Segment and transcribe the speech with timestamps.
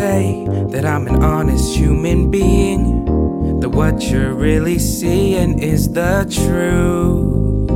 [0.00, 2.84] say that I'm an honest human being.
[3.60, 7.68] That what you're really seeing is the truth.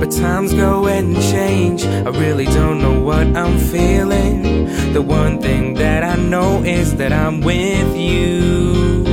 [0.00, 1.84] But times go and change.
[1.84, 4.42] I really don't know what I'm feeling.
[4.92, 9.04] The one thing that I know is that I'm with you.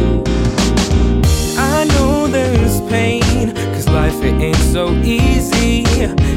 [1.75, 4.85] I know there's pain, cause life it ain't so
[5.19, 5.85] easy.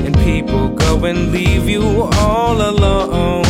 [0.05, 1.85] And people go and leave you
[2.21, 3.42] all alone.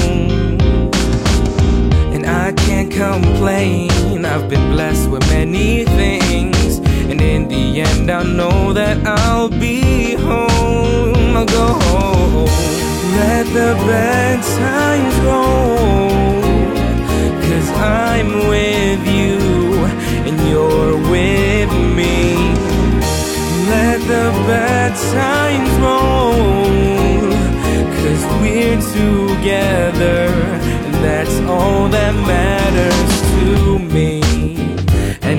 [2.94, 6.78] Complain, I've been blessed with many things.
[7.10, 11.36] And in the end, I know that I'll be home.
[11.36, 12.46] I'll go home.
[13.16, 16.42] Let the bad times roll.
[17.44, 19.38] Cause I'm with you
[20.26, 22.36] and you're with me.
[23.68, 26.72] Let the bad times roll.
[27.98, 30.22] Cause we're together,
[31.02, 34.21] that's all that matters to me.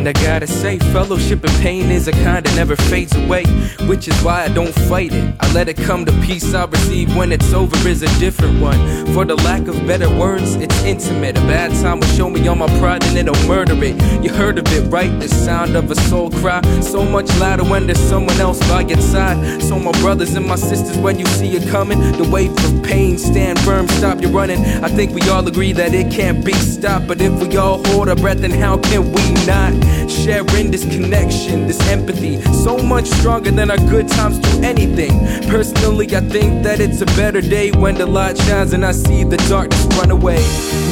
[0.08, 3.46] I gotta say, fellowship and pain is a kind that never fades away.
[3.88, 5.36] Which is why I don't fight it.
[5.40, 8.78] I let it come to peace I receive when it's over is a different one.
[9.14, 11.38] For the lack of better words, it's intimate.
[11.38, 13.96] A bad time will show me all my pride and it'll murder it.
[14.24, 15.12] You heard of it, right?
[15.20, 16.62] The sound of a soul cry.
[16.82, 19.62] So much louder when there's someone else by your side.
[19.62, 23.18] So, my brothers and my sisters, when you see it coming, the wave of pain,
[23.18, 24.60] stand firm, stop your running.
[24.84, 27.08] I think we all agree that it can't be stopped.
[27.08, 29.93] But if we all hold our breath, then how can we not?
[30.08, 35.20] Sharing this connection, this empathy, so much stronger than our good times do anything.
[35.50, 39.24] Personally, I think that it's a better day when the light shines and I see
[39.24, 40.42] the darkness run away.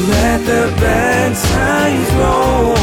[0.08, 2.74] Let the bad times roll,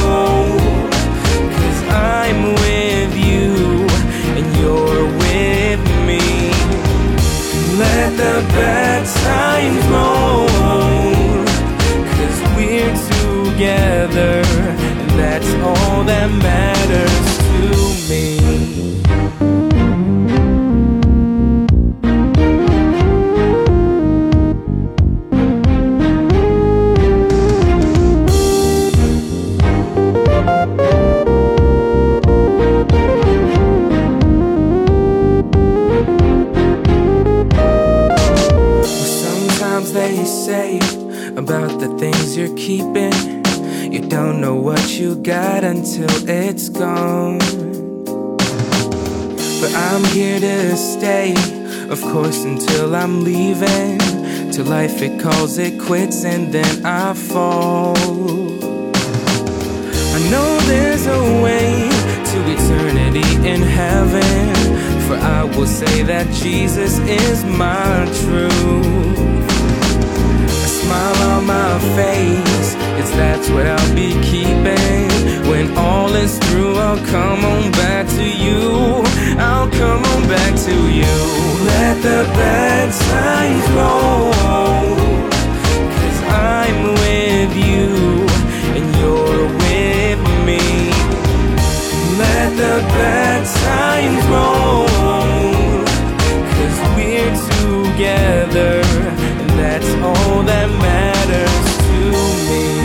[1.55, 3.87] cause I'm with you
[4.37, 6.23] and you're with me.
[7.77, 10.08] Let the bad times roll,
[16.19, 17.69] that matters to
[18.09, 18.23] me.
[38.83, 40.79] Sometimes they say
[41.37, 43.08] about the things you're keeping.
[44.99, 47.39] You got until it's gone.
[49.61, 51.33] But I'm here to stay,
[51.89, 53.97] of course, until I'm leaving.
[54.51, 57.95] Till life it calls it quits and then I fall.
[60.15, 61.87] I know there's a way
[62.31, 64.53] to eternity in heaven.
[65.07, 69.17] For I will say that Jesus is my truth.
[70.43, 72.75] A smile on my face,
[73.19, 75.07] that's what I'll be keeping.
[75.51, 79.03] When all is through, I'll come on back to you.
[79.37, 81.15] I'll come on back to you.
[81.71, 84.31] Let the bad times roll.
[85.95, 87.89] Cause I'm with you
[88.75, 90.63] and you're with me.
[92.23, 94.87] Let the bad times roll.
[96.55, 98.73] Cause we're together,
[99.41, 101.99] and that's all that matters to
[102.49, 102.78] me.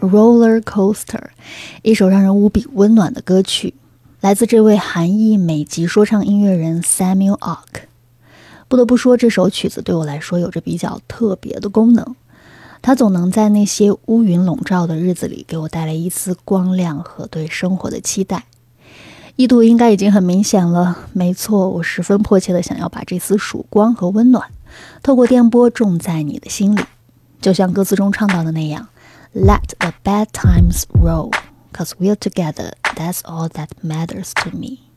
[0.00, 1.22] Roller Coaster，
[1.82, 3.74] 一首让人无比温暖的歌曲，
[4.22, 7.87] 来自这位韩裔美籍说唱音乐人 Samuel Ark。
[8.68, 12.14] 不得不说，这首曲子对我来说有着比较特别的功能，
[12.82, 18.44] 它总能在那些乌云笼罩的日子里，给我带来一丝光亮和对生活的期待。
[19.36, 24.50] 意图应该已经很明显了，没错，我十分迫切的想要把这丝曙光和温暖，
[25.02, 26.82] 透过电波种在你的心里，
[27.40, 28.88] 就像歌词中唱到的那样。
[29.32, 31.32] Let the bad times roll,
[31.72, 32.72] cause we're together.
[32.96, 34.87] That's all that matters to me.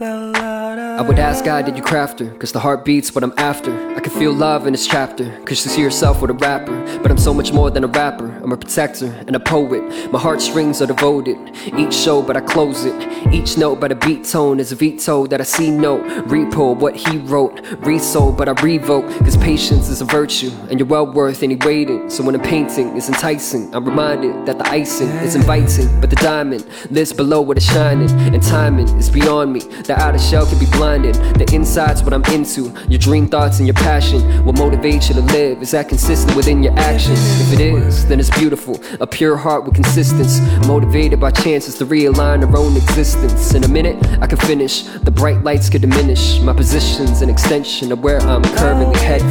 [0.00, 2.28] I would ask God, did you craft her?
[2.34, 3.72] Cause the heart beats what I'm after.
[3.94, 5.30] I can feel love in this chapter.
[5.44, 6.98] Cause you see yourself with a rapper.
[6.98, 8.26] But I'm so much more than a rapper.
[8.42, 10.10] I'm a protector and a poet.
[10.10, 11.36] My heartstrings are devoted.
[11.78, 13.32] Each show, but I close it.
[13.32, 16.02] Each note by the beat tone is a veto that I see note.
[16.26, 17.60] Repo what he wrote.
[17.78, 19.06] Resold, but I revoke.
[19.20, 20.50] Cause patience is a virtue.
[20.70, 22.10] And you're well worth any waiting.
[22.10, 26.00] So when a painting is enticing, I'm reminded that the icing is inviting.
[26.00, 28.10] But the diamond lives below what is shining.
[28.34, 29.60] And timing is beyond me.
[29.84, 32.72] The outer shell can be blinding, the inside's what I'm into.
[32.88, 35.60] Your dream thoughts and your passion, what motivates you to live.
[35.60, 37.20] Is that consistent within your actions?
[37.42, 38.80] If it is, then it's beautiful.
[39.00, 43.52] A pure heart with consistency, motivated by chances to realign our own existence.
[43.52, 44.84] In a minute, I can finish.
[44.84, 46.40] The bright lights could diminish.
[46.40, 49.30] My position's an extension of where I'm currently headed.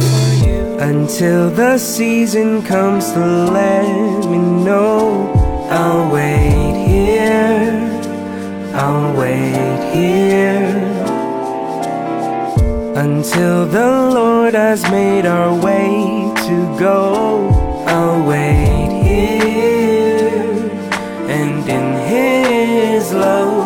[0.80, 5.32] Until the season comes to let me know,
[5.68, 7.73] I'll wait here.
[8.76, 10.74] I'll wait here
[12.96, 17.50] until the Lord has made our way to go.
[17.86, 20.70] I'll wait here,
[21.28, 23.63] and in His love.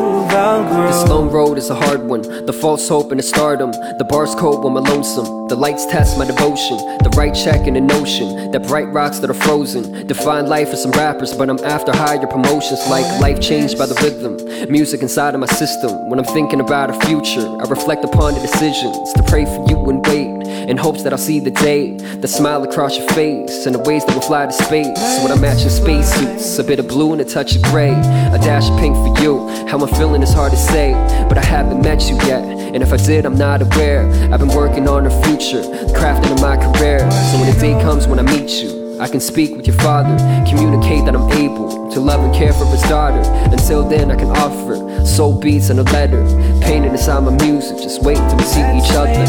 [0.59, 2.23] This lone road is a hard one.
[2.23, 3.71] The false hope and the stardom.
[3.71, 5.47] The bars cold when I'm lonesome.
[5.47, 6.77] The lights test my devotion.
[6.99, 10.77] The right check and the notion that bright rocks that are frozen define life for
[10.77, 14.37] some rappers, but I'm after higher promotions like life changed by the rhythm.
[14.71, 16.11] Music inside of my system.
[16.11, 19.79] When I'm thinking about a future, I reflect upon the decisions to pray for you
[19.89, 21.97] and wait in hopes that I'll see the day.
[21.97, 24.99] The smile across your face and the ways that we'll fly to space.
[25.23, 28.69] When I'm matching spacesuits, a bit of blue and a touch of gray, a dash
[28.69, 29.49] of pink for you.
[29.69, 30.93] How I'm feeling is hard to say,
[31.29, 32.43] but I haven't met you yet.
[32.43, 34.09] And if I did, I'm not aware.
[34.33, 35.63] I've been working on the future,
[35.93, 37.01] crafting of my career.
[37.31, 40.17] So when the day comes when I meet you, I can speak with your father,
[40.49, 43.23] communicate that I'm able to love and care for his daughter.
[43.53, 46.25] Until then, I can offer soul beats and a letter,
[46.61, 47.77] painted inside my music.
[47.79, 49.25] Just wait till we see each other.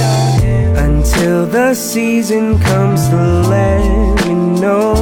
[0.76, 4.94] Until the season comes to let me know,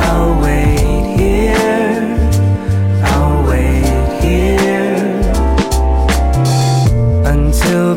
[0.00, 0.71] I'll wait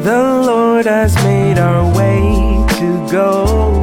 [0.05, 3.74] the Lord has made our way to go.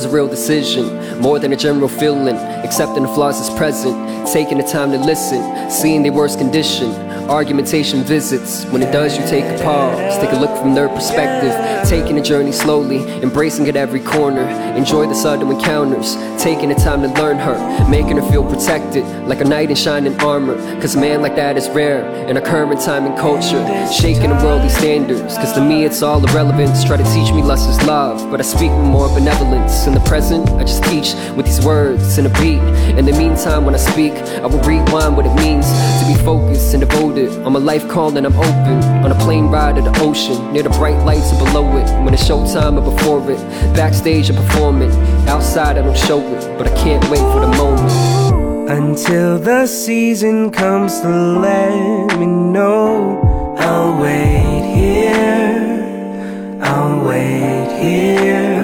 [0.00, 2.36] Is a real decision, more than a general feeling.
[2.64, 3.94] Accepting the flaws is present,
[4.32, 6.90] taking the time to listen, seeing their worst condition.
[7.28, 8.64] Argumentation visits.
[8.72, 11.54] When it does, you take a pause, take a look from their perspective,
[11.88, 14.42] taking the journey slowly, embracing at every corner.
[14.74, 19.40] Enjoy the sudden encounters, taking the time to learn her, making her feel protected like
[19.40, 20.56] a knight in shining armor.
[20.80, 23.62] Cause a man like that is rare in our current time and culture,
[23.92, 25.36] shaking the worldly standards.
[25.36, 26.74] Cause to me, it's all irrelevant.
[26.84, 29.86] Try to teach me less is love, but I speak with more benevolence.
[29.90, 32.62] In the present, I just teach with these words and a beat.
[32.96, 36.72] In the meantime, when I speak, I will rewind what it means to be focused
[36.74, 37.28] and devoted.
[37.42, 38.84] On my life calling, I'm open.
[39.04, 41.88] On a plane ride to the ocean, near the bright lights or below it.
[42.04, 43.38] When it's showtime or before it,
[43.74, 44.92] backstage or performing.
[45.28, 48.70] Outside, I don't show it, but I can't wait for the moment.
[48.70, 56.60] Until the season comes to let me know, I'll wait here.
[56.62, 58.59] I'll wait here.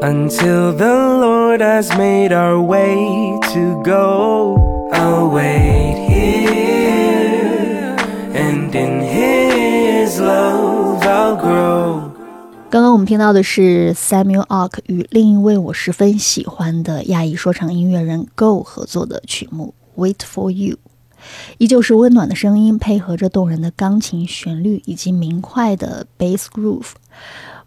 [0.00, 7.96] Until the Lord has made our way to go, I'll wait here.
[8.32, 12.12] And in His love I'll grow.
[12.70, 20.76] 刚刚我们听到的是 Samuel Ark 与另一位我十分喜欢的亚裔说唱音乐人 Go 合作的曲目《Wait for You》，
[21.56, 26.90] 依旧是温暖的声音，配合着动人的钢琴旋律以及明快的 bass groove，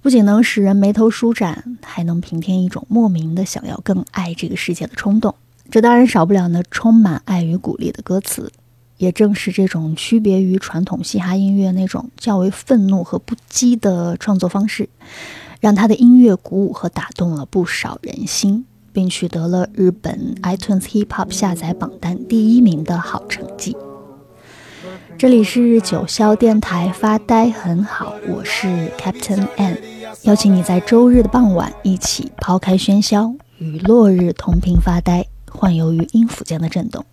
[0.02, 5.36] 不仅能使人眉头舒展，还能平添一种莫名的想要更爱这个世界的冲动。
[5.70, 8.52] 这当然少不了那充满爱与鼓励的歌词。
[8.98, 14.88] 也正是这种区别于传统嘻哈音乐那种较为愤怒和不羁的创作方式，
[15.60, 23.76] 让他的音乐鼓舞和打动了不少人心，并取得了日本 iTunes Hip Hop 下载榜单第一名的好成绩。
[25.22, 28.66] 这里是九霄电台发呆很好，我是
[28.98, 29.78] Captain N，
[30.24, 37.06] 邀请你在周日的傍晚一起抛开喧嚣，与落日同频发呆，幻游于音符间的震动。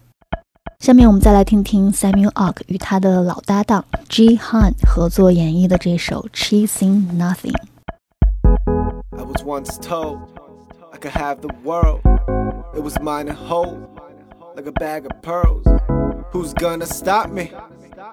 [0.78, 7.60] 下面我们再来听听 Samuel Ark 与他的老搭档 G Han 合作演绎的这首 Chasing Nothing。
[9.18, 10.20] I was once told
[10.94, 12.00] I could have the world.
[12.74, 13.76] It was mine to hold,
[14.56, 15.62] like a bag of pearls.
[16.32, 17.50] Who's gonna stop me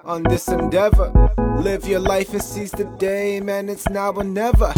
[0.04, 1.12] on this endeavor?
[1.58, 4.72] Live your life and seize the day, man, it's now or never.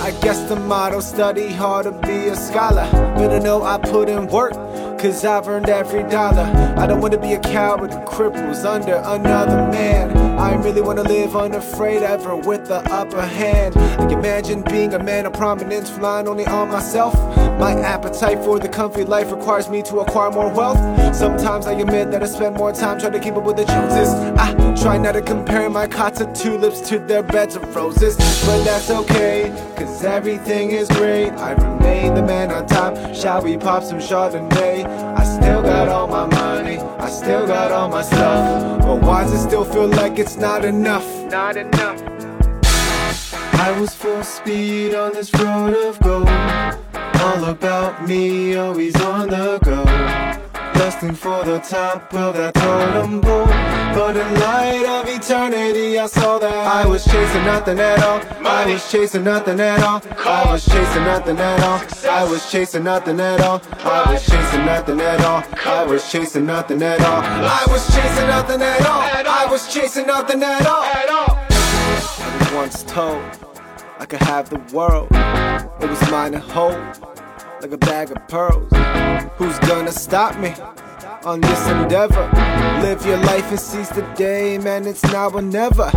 [0.00, 2.88] I guess the motto study hard to be a scholar.
[3.16, 4.52] Better know I put in work.
[4.98, 6.44] Cause I've earned every dollar.
[6.76, 10.31] I don't wanna be a coward who cripples under another man.
[10.42, 13.76] I really wanna live unafraid, ever with the upper hand.
[13.76, 17.14] Like imagine being a man of prominence, flying only on myself.
[17.60, 20.78] My appetite for the comfy life requires me to acquire more wealth.
[21.14, 24.14] Sometimes I admit that I spend more time trying to keep up with the Joneses.
[24.36, 28.64] I try not to compare my cot to tulips to their beds of roses, but
[28.64, 31.30] that's okay, cause everything is great.
[31.34, 33.14] I remain the man on top.
[33.14, 34.84] Shall we pop some Chardonnay?
[35.16, 38.80] I still got all my money, I still got all my stuff.
[38.82, 41.06] But why does it still feel like it's not enough?
[41.30, 42.00] Not enough.
[43.66, 46.28] I was full speed on this road of gold.
[47.24, 50.41] All about me, always on the go.
[50.74, 53.46] Lusting for the top of that totem pole.
[53.94, 58.20] But in light of eternity, I saw that I was chasing nothing at all.
[58.46, 60.02] I was chasing nothing at all.
[60.24, 61.80] I was chasing nothing at all.
[62.08, 63.60] I was chasing nothing at all.
[63.80, 65.44] I was chasing nothing at all.
[65.64, 67.22] I was chasing nothing at all.
[67.22, 69.02] I was chasing nothing at all.
[69.02, 70.82] I was chasing nothing at all.
[70.82, 71.48] I
[72.40, 73.22] was once told
[73.98, 75.08] I could have the world.
[75.80, 76.74] It was mine to hold
[77.62, 78.68] like a bag of pearls.
[79.36, 80.52] Who's gonna stop me
[81.24, 82.28] on this endeavor?
[82.82, 85.88] Live your life and seize the day, man, it's now or never.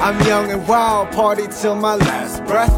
[0.00, 2.74] I'm young and wild, party till my last breath.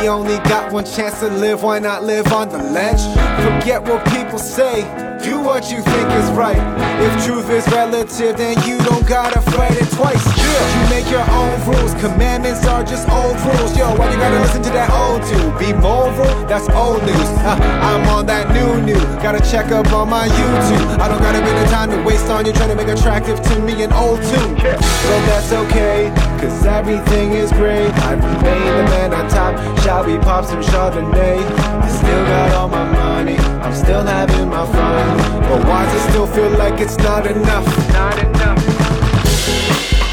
[0.00, 3.00] We only got one chance to live, why not live on the ledge?
[3.44, 4.82] Forget what people say,
[5.22, 6.58] do what you think is right.
[7.00, 10.24] If truth is relative, then you don't gotta fight it twice.
[10.36, 10.62] Yeah.
[10.74, 13.76] You make your own rules, commandments are just old rules.
[13.76, 15.58] Yo, why you gotta listen to that old dude?
[15.58, 17.28] Be moral, that's old news.
[17.46, 17.56] Uh,
[17.88, 20.98] I'm on that new new, gotta check up on my YouTube.
[20.98, 23.40] I don't got a bit of time to waste on you trying to make attractive
[23.40, 24.54] to me an old tune.
[24.54, 27.92] But that's okay, cause everything is great.
[28.02, 29.54] I remain the man on top.
[29.80, 31.38] Shall we pop some Chardonnay?
[31.38, 35.42] I still got all my money, I'm still having my fun.
[35.42, 37.66] But why does it still feel like it's not enough?
[37.92, 38.58] Not enough.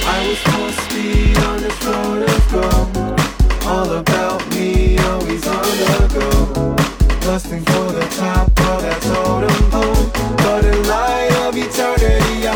[0.05, 3.19] I was full speed on this road of gold.
[3.65, 7.27] All about me, always on the go.
[7.27, 9.68] Lusting for the top of that totem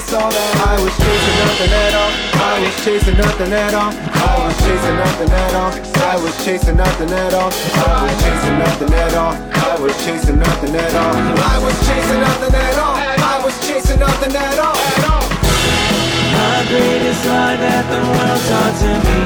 [0.09, 2.11] saw that I was chasing nothing at all.
[2.43, 3.91] I was chasing nothing at all.
[3.91, 5.71] I was chasing nothing at all.
[5.71, 7.51] I was chasing nothing at all.
[7.63, 9.31] I was chasing nothing at all.
[9.31, 11.15] I was chasing nothing at all.
[11.39, 12.95] I was chasing nothing at all.
[12.99, 14.79] I was chasing nothing at all.
[16.35, 19.19] My greatest lie that the world taught to me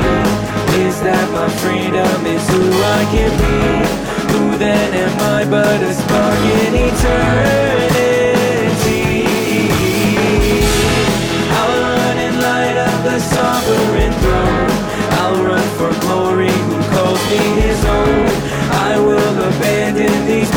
[0.86, 3.58] is that my freedom is who I can be.
[4.32, 8.37] Who then am I but a spark in eternity?
[13.70, 18.28] I'll run for glory who calls me his own.
[18.72, 20.50] I will abandon these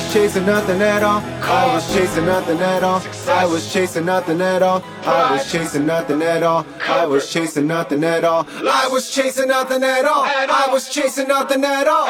[0.00, 1.20] was chasing nothing at all.
[1.42, 3.02] I was chasing nothing at all.
[3.28, 4.82] I was chasing nothing at all.
[5.04, 6.64] I was chasing nothing at all.
[6.80, 8.46] I was chasing nothing at all.
[8.48, 10.24] I was chasing nothing at all.
[10.24, 12.08] I was chasing nothing at all.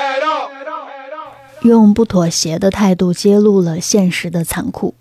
[1.63, 4.95] 用不妥协的态度揭露了现实的残酷，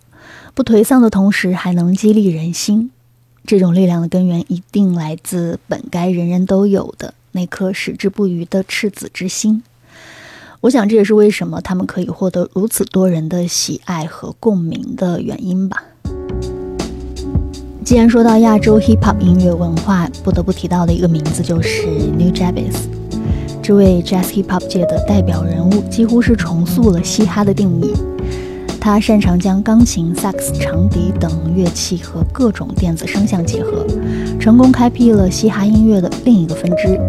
[0.53, 2.91] 不颓丧的同时还能激励人心。
[3.46, 9.63] 这种力量的根源一定来自本该人人都有的那颗矢志不渝的赤子之心。
[10.62, 15.82] 我想这也是为什么他们可以获得如此多人的喜爱和共鸣的原因吧。
[17.86, 22.75] 既然说到亚洲 hip hop 音乐文化，不得不提到的一个名字就是 New Javis。
[23.63, 27.94] 这位 Jazz hip hop 界的代表人物，几乎是重塑了嘻哈的定义。
[28.82, 33.88] 他擅长将钢琴、萨克斯、长笛等乐器和各种电子声响结合，
[34.38, 37.00] 成功开辟了嘻哈音乐的另一个分支。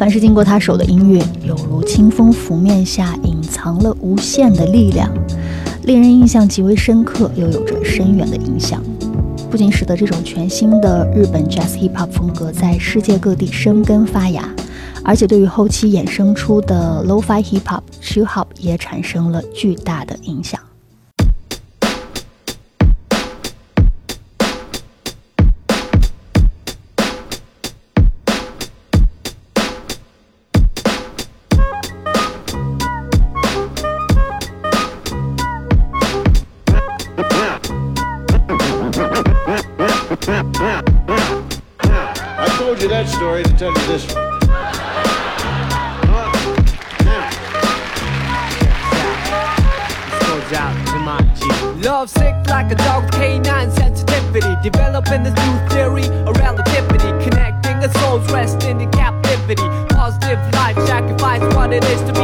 [0.00, 5.12] 凡是经过他手的音乐，犹如清风拂面下隐藏了无限的力量，
[5.82, 8.82] 令人印象极为深刻，又有着深远的影响。
[9.50, 14.42] 不仅使得这种全新的日本 Jazz Hip Hop 风格在世界各地生根发芽，
[15.04, 20.58] 而且对于后期衍生出的 Lo-Fi Hip Hop、Chill Hop 也产生了巨大的影响。
[43.90, 44.30] This one.
[51.82, 54.54] Love sick like a dog canine sensitivity.
[54.62, 57.10] Developing this new theory of relativity.
[57.24, 59.66] Connecting a soul's resting in captivity.
[59.88, 62.19] Positive life sacrifice what it is to be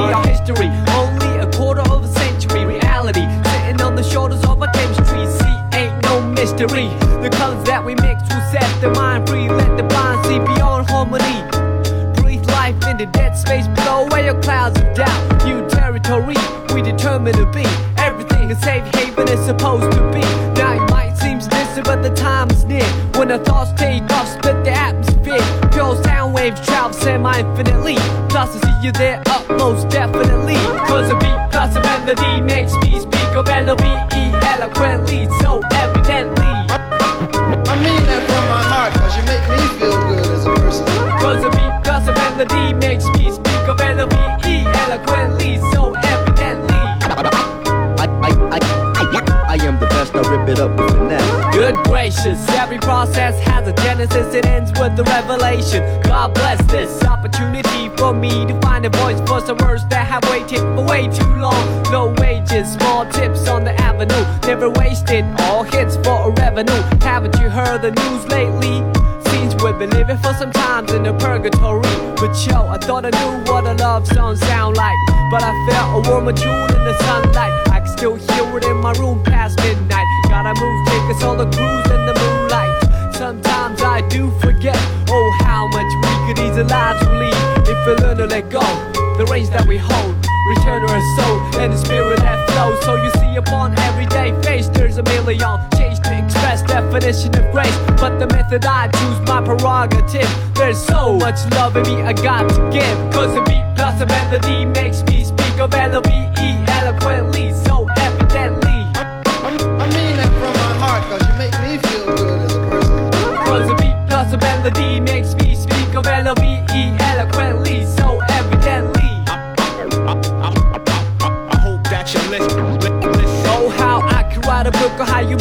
[14.47, 15.45] clouds of doubt.
[15.45, 16.37] New territory
[16.73, 17.67] we determined to be.
[17.99, 20.21] Everything a safe haven is supposed to be.
[20.61, 22.89] Now it might seem distant, but the time is near.
[23.19, 25.45] When the thoughts take off, split the atmosphere.
[25.73, 27.97] Pure sound waves travel semi-infinitely.
[28.29, 30.61] Plus I see you there up most definitely.
[30.87, 34.25] Cause a beat plus a melody makes me speak of L-O-V-E
[34.55, 36.36] eloquently, so evidently.
[52.25, 55.83] Every process has a genesis, it ends with the revelation.
[56.03, 60.25] God bless this opportunity for me to find a voice for some words that have
[60.31, 61.83] waited for way too long.
[61.93, 66.83] No wages, small tips on the avenue, never wasted, all hits for a revenue.
[67.01, 68.83] Haven't you heard the news lately?
[69.63, 71.83] We've been living for some times in a purgatory.
[72.17, 74.95] But yo, I thought I knew what a love song sound like.
[75.31, 77.69] But I felt a warmer tune in the sunlight.
[77.69, 79.86] I can still hear it in my room past midnight.
[81.07, 83.15] Gotta move, take on a cruise in the moonlight.
[83.15, 84.77] Sometimes I do forget,
[85.09, 88.51] oh, how much we could ease the lives we lead if we learn to let
[88.51, 88.61] go.
[89.17, 90.15] The reins that we hold,
[90.51, 92.85] return to our soul and the spirit that flows.
[92.85, 97.77] So you see, upon everyday face, there's a million change to express definition of grace.
[98.01, 100.29] But the method I choose, my prerogative.
[100.55, 102.97] There's so much love in me I got to give.
[103.13, 107.53] Cause a beat plus a melody makes me speak of L-O-V-E eloquently,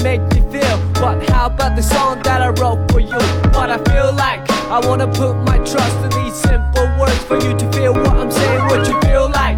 [0.05, 0.77] make me feel.
[1.01, 3.21] But how about the song that I wrote for you?
[3.57, 4.41] What I feel like,
[4.75, 8.29] I wanna put my trust in these simple words for you to feel what I'm
[8.29, 9.57] saying, what you feel like.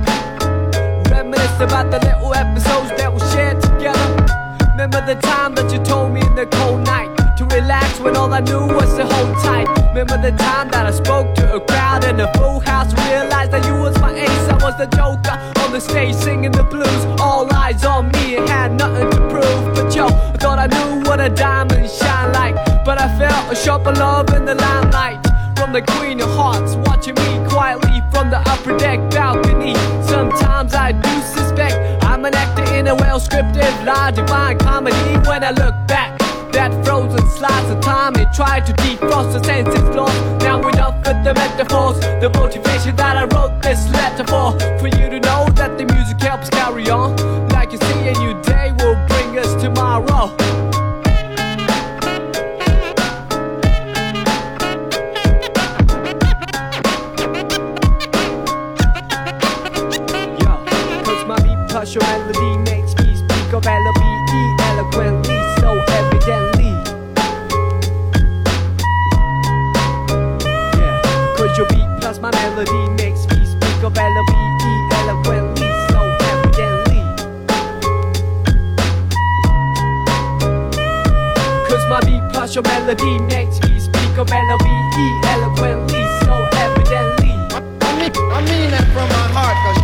[1.11, 4.07] Reminisce about the little episodes that we shared together.
[4.71, 8.31] Remember the time that you told me in the cold night to relax when all
[8.33, 9.67] I knew was to hold tight.
[9.89, 13.65] Remember the time that I spoke to a crowd in a full house, realized that
[13.67, 17.01] you was my ace, I was the joker on the stage singing the blues.
[17.19, 19.16] All eyes on me and had nothing
[21.27, 25.19] a diamond shine like, but I felt a sharper love in the limelight.
[25.57, 29.75] From the Queen of Hearts, watching me quietly from the upper deck balcony.
[30.07, 35.11] Sometimes I do suspect I'm an actor in a well scripted, lie, divine comedy.
[35.27, 36.17] When I look back,
[36.53, 40.15] that frozen slice of time it tried to defrost the senses lost.
[40.39, 44.57] Now enough with the metaphors, the motivation that I wrote this letter for.
[44.79, 47.17] For you to know that the music helps carry on.
[47.49, 50.36] Like you see, a new day will bring us tomorrow.
[61.99, 66.71] Melody makes me speak of L-O-V-E eloquently, so evidently.
[70.77, 71.01] Yeah,
[71.37, 75.99] cause your beat plus my melody makes me speak of L-O-V-E eloquently, so
[76.33, 77.01] evidently.
[81.69, 86.33] Cause my beat plus your melody makes me speak of L-O-V-E eloquently, so
[86.65, 87.33] evidently.
[87.53, 87.61] I
[87.99, 89.76] mean, I mean that from my heart,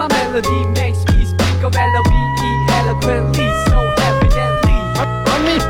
[0.00, 3.76] My melody makes me speak of L-O-V-E eloquently So
[4.08, 4.78] evidently.
[4.96, 5.60] I mean,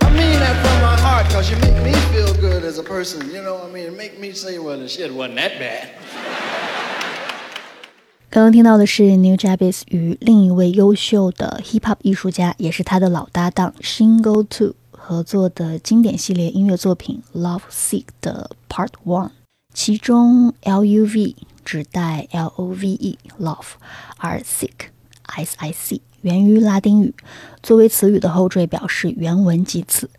[0.00, 3.30] I mean that from my heart Cause you make me feel good as a person
[3.30, 5.88] You know, I mean, make me say, well, the shit wasn't that bad.
[8.30, 19.32] 刚刚听到的是 Nujabes 与另一位优秀的 hip hop 艺术家，也是他的老搭档 Shing02 合作的经典系列音乐作品《Love Sick》的 Part One，
[19.74, 23.72] 其中 L.U.V 指代 L O V E Love，
[24.18, 24.88] 而 Sick
[25.24, 27.14] S I C 源于拉丁语，
[27.62, 30.10] 作为词语的后缀表示原文即此，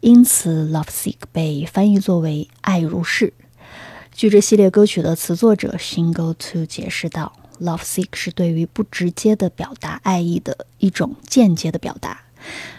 [0.00, 3.32] 因此 Love Sick 被翻译作为爱如是。
[4.12, 12.22] 据这系列歌曲的词作者 shingle Two 解释道，Love Sick 是对于不直接的表达爱意的一种间接的表达。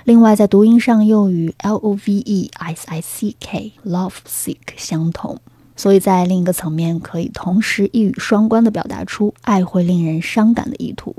[0.03, 5.39] 另外，在读音上又与 L O V E S I C K Love Sick 相同，
[5.77, 11.15] 所以在另一个层面可以同时一语双关地表达出爱会令人伤感的意图。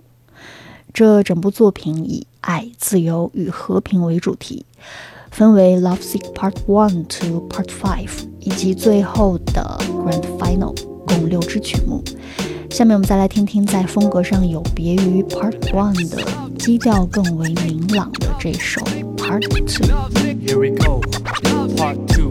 [0.93, 4.67] 这整部作品以爱、自由与和平为主题，
[5.31, 10.75] 分为 Love Sick Part One to Part Five，以及最后的 Grand Final，
[11.07, 12.03] 共六支曲目。
[12.71, 16.25] 下面我们再来听听，在风格上有别于 Part One 的
[16.59, 18.81] 基调更为明朗的这首
[19.17, 19.43] Part
[22.09, 22.28] Two。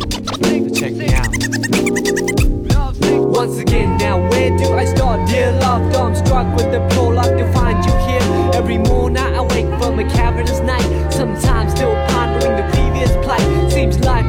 [3.48, 5.26] Once again, now where do I start?
[5.30, 8.52] Dear love, I'm struck with the prologue to find you here.
[8.54, 10.84] Every morning I wake from a cavernous night.
[11.14, 13.72] Sometimes still pondering the previous plight.
[13.72, 14.27] Seems life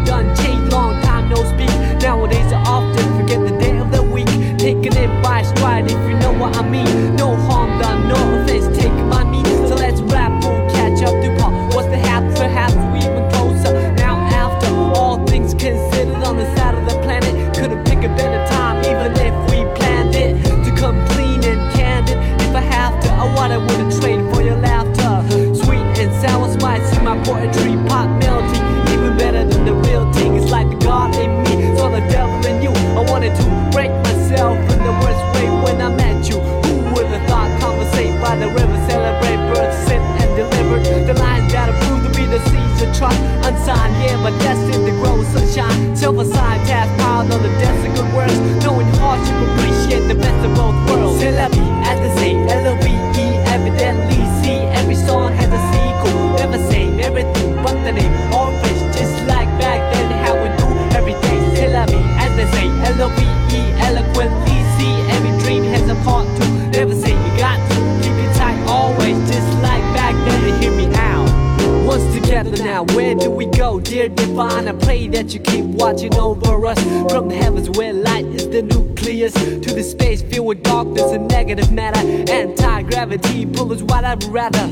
[74.09, 78.49] divine, I pray that you keep watching over us from the heavens where light is
[78.49, 82.01] the nucleus to the space filled with darkness and negative matter.
[82.31, 84.69] Anti gravity pull is what I'd rather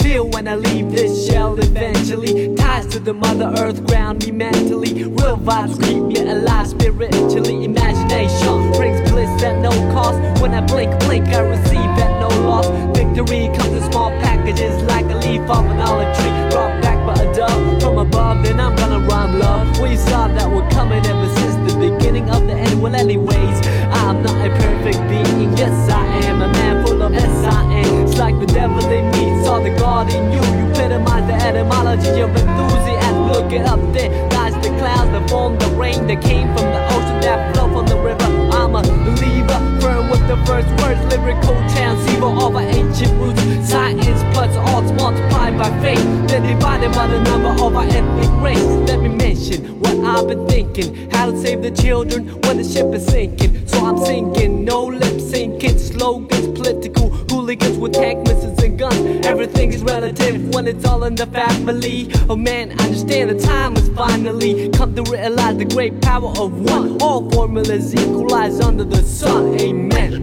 [0.00, 2.54] feel when I leave this shell eventually.
[2.56, 5.04] Ties to the mother earth ground me mentally.
[5.04, 7.64] Real vibes keep me alive spiritually.
[7.64, 10.18] Imagination brings bliss at no cost.
[10.42, 12.66] When I blink, blink, I receive at no loss.
[12.96, 16.39] Victory comes in small packages like a leaf off an olive tree.
[17.40, 19.80] Dove from above, then I'm gonna rhyme love.
[19.80, 22.82] We saw that we're coming ever since the beginning of the end.
[22.82, 25.56] Well, anyways, I'm not a perfect being.
[25.56, 28.04] Yes, I am a man full of S-I-N.
[28.04, 30.42] It's like the devil in me, saw the God in you.
[30.58, 33.32] You epitomize the etymology of enthusiasm.
[33.32, 36.82] Look it up there, lies the clouds that form the rain that came from the
[36.92, 38.28] ocean that flow from the river.
[38.52, 43.40] I'm a believer, firm with the first words, lyrical transceiver of our ancient roots.
[43.66, 44.09] Science
[45.60, 48.64] by faith, then divided by the number of our ethnic race.
[48.88, 52.86] Let me mention what I've been thinking, how to save the children when the ship
[52.94, 53.68] is sinking.
[53.68, 59.26] So I'm sinking, no lip syncing, slogans, political hooligans with tank missiles and guns.
[59.26, 62.10] Everything is relative when it's all in the family.
[62.30, 66.58] Oh man, I understand the time has finally come to realize the great power of
[66.70, 66.96] one.
[67.02, 69.60] All formulas equalize under the sun.
[69.60, 70.22] Amen.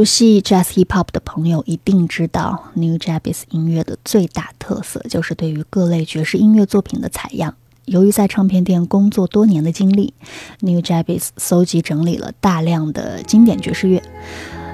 [0.00, 10.14] 熟悉 Jazz Hip Hop 的朋友一定知道，New Japes 音乐的最大特色就是对于各类爵士音乐作品的采样，由于在唱片店工作多年的经历
[10.60, 14.02] ，New Jabez 搜集整理了大量的经典爵士乐，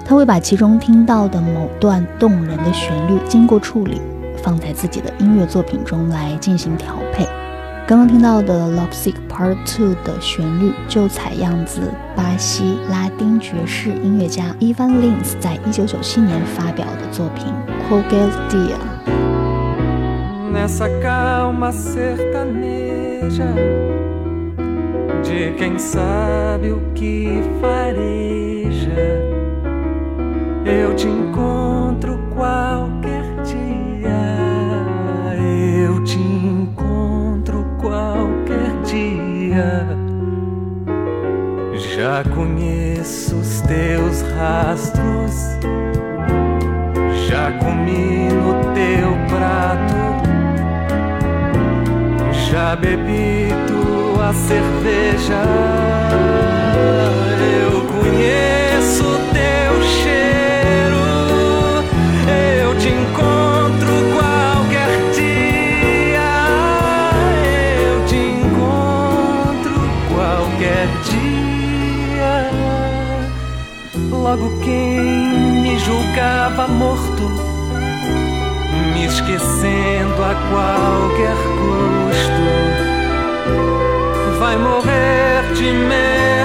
[0.04, 4.00] 他会把其中听到的某段动人的旋律经过处理，
[4.44, 7.26] 放在自己的音乐作品中来进行调配。
[7.88, 17.46] 刚刚听到的《Love Sick Part Two》的旋律就采样自巴西拉丁爵士音乐家 Ivan Lins 在一九九七年发表的作品
[17.88, 18.74] 《Qualquer Dia》。
[20.52, 23.54] Nessa calma sertaneja
[25.22, 28.98] de quem sabe o que fareja,
[30.64, 32.95] eu te encontro qualquer
[41.96, 45.34] Já conheço os teus rastros,
[47.26, 49.96] já comi no teu prato.
[52.50, 55.42] Já bebi tua cerveja.
[57.64, 59.15] Eu conheço
[74.38, 75.00] Logo quem
[75.62, 77.22] me julgava morto
[78.92, 82.44] me esquecendo a qualquer custo.
[84.38, 86.35] Vai morrer de medo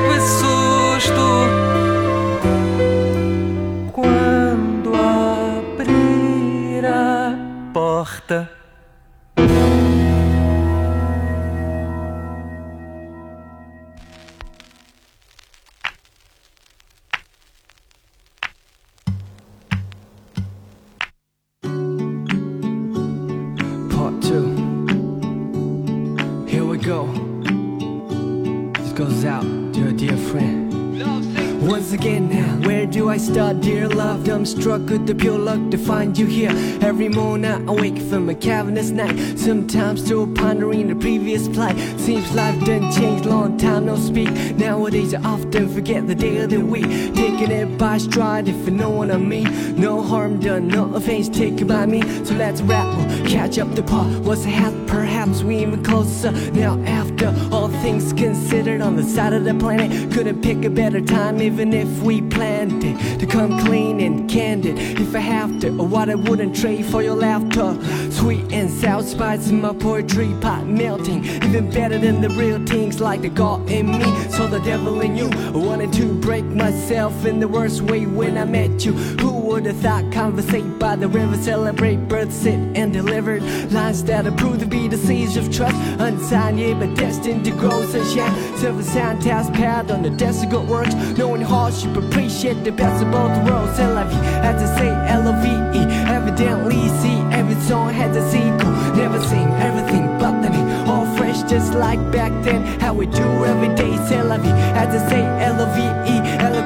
[33.11, 34.29] I start, dear love?
[34.29, 36.51] I'm struck with the pure luck to find you here.
[36.81, 39.37] Every morning I wake from a cavernous night.
[39.37, 41.77] Sometimes still pondering the previous plight.
[41.99, 44.29] Seems life done changed, long time no speak.
[44.55, 46.85] Nowadays I often forget the day of the week.
[47.13, 49.75] Taking it by stride, if you know what I mean.
[49.75, 52.01] No harm done, no offense taken by me.
[52.23, 54.07] So let's we'll catch up the part.
[54.21, 54.87] What's ahead?
[54.87, 56.31] Perhaps we even closer.
[56.53, 61.01] Now after all things considered on the side of the planet, couldn't pick a better
[61.01, 64.77] time even if we planned it to come clean and candid.
[64.77, 67.77] If I have to, or what I wouldn't trade for your laughter.
[68.11, 72.99] Sweet and sour spice in my poetry pot melting, even better than the real things
[72.99, 74.29] like the God in me.
[74.29, 78.37] So the devil in you I wanted to break myself in the worst way when
[78.37, 78.93] I met you.
[78.93, 79.31] Who
[79.61, 84.31] would have thought conversate by the river, celebrate birth, sit and delivered lines that are
[84.31, 88.57] proved to be the seeds of trust, unsigned but destined to grow sunshine.
[88.57, 92.71] Serve a sound task pad on the desk of good works, knowing hardship, appreciate the
[92.71, 93.77] best of both worlds.
[93.77, 98.71] Vie, as to say L-O-V-E, evidently see every song has a sequel.
[98.95, 100.49] Never seen everything but the
[100.89, 102.63] all fresh just like back then.
[102.79, 106.00] How we do every day, c'est la vie, as to say L-O-V-E,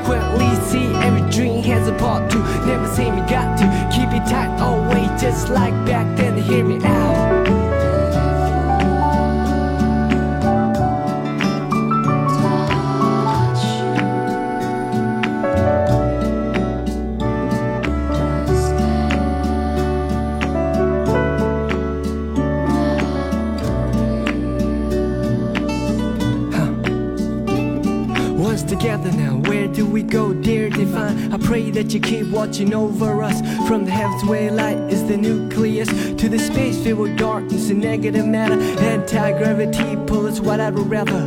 [0.05, 2.39] eloquently see every dream has a part two.
[2.65, 3.65] Never say me got to
[3.95, 6.37] keep it tight, always just like back then.
[6.41, 7.25] Hear me out.
[28.67, 29.24] Together now,
[30.09, 31.33] go, dear divine?
[31.33, 33.39] I pray that you keep watching over us.
[33.67, 37.79] From the heavens where light is the nucleus to the space filled with darkness and
[37.79, 38.59] negative matter.
[38.59, 41.21] Anti-gravity pull is what I'd rather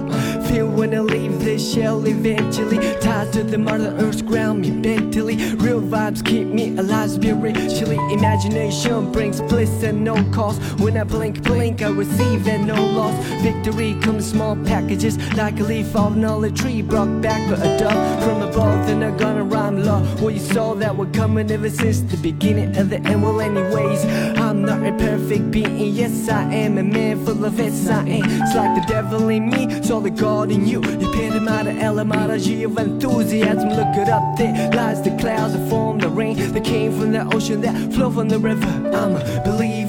[0.49, 2.79] feel when I leave this shell eventually.
[3.01, 5.35] Tied to the mother earth's ground me mentally.
[5.57, 7.99] Real vibes keep me alive spiritually.
[8.13, 10.61] Imagination brings bliss at no cost.
[10.79, 13.15] When I blink, blink, I receive at no loss.
[13.43, 17.79] Victory comes in small packages like a leaf on a tree brought back by a
[17.79, 18.87] dove from above.
[18.87, 20.01] Then I gonna rhyme law.
[20.21, 23.23] Well, you saw that we're coming ever since the beginning of the end.
[23.25, 24.05] Well, anyways,
[24.39, 25.95] I'm not a perfect being.
[25.95, 27.89] Yes, I am a man full of S.
[27.89, 28.43] I am.
[28.43, 30.68] It's like the devil in me, so the God in you.
[30.77, 33.71] Epitome the etymology of enthusiasm.
[33.71, 37.25] Look it up, there lies the clouds that form the rain that came from the
[37.35, 38.67] ocean that flow from the river.
[38.67, 39.88] I'm a believer, firm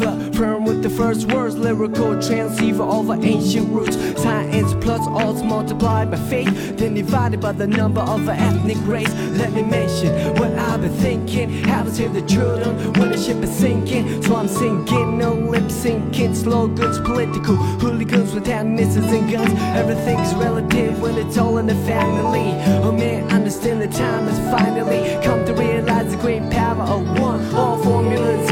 [0.79, 3.97] with the first words, lyrical transceiver over ancient roots.
[4.21, 9.13] Science plus odds multiplied by faith, then divided by the number of an ethnic race.
[9.37, 12.21] Let me mention what I've been thinking how to tell the
[12.65, 14.23] on when the ship is sinking.
[14.23, 19.53] So I'm sinking, no lip syncing, slow goods, political hooligans without missiles and guns.
[19.75, 22.51] Everything's relative when it's all in the family.
[22.83, 27.43] Oh man, understand the time has finally come to realize the great power of one.
[27.53, 28.48] All formulas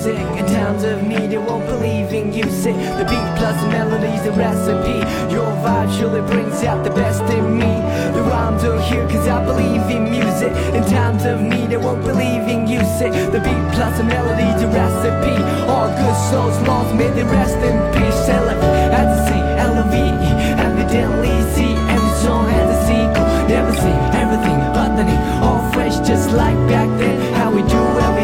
[0.00, 2.44] music In times of need, I won't believe in you.
[2.44, 2.74] music.
[2.98, 4.98] The beat plus the melody's the recipe.
[5.32, 7.72] Your vibe surely brings out the best in me.
[8.16, 10.52] The rhymes are here cause I believe in music.
[10.74, 12.80] In times of need, I won't believe in you.
[12.80, 13.12] music.
[13.34, 15.36] The beat plus the melody's the recipe.
[15.72, 18.28] All good souls lost, may they rest in peace.
[18.28, 18.62] L-F,
[19.00, 20.30] as I say, L-O-V-E
[20.68, 23.26] Evidently see every song has a sequel.
[23.52, 25.22] Never see everything but the need.
[25.44, 27.16] All fresh just like back then.
[27.34, 28.19] How we do every day is L-I-V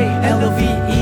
[0.00, 0.97] As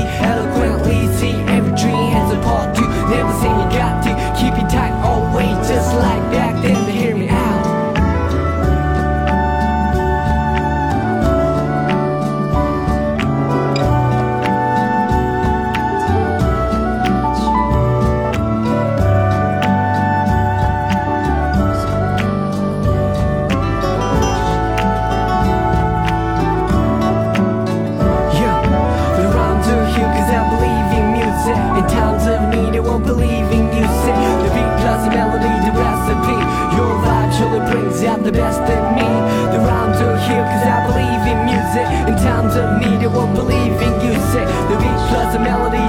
[45.39, 45.86] melody,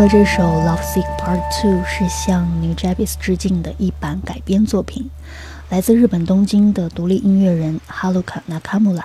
[0.00, 5.10] 到的这首《Love Sick Part Two》是向 New Jabez 致敬的一版改编作品，
[5.68, 9.04] 来自日本东京的独立音乐人 Haruka Nakamura，。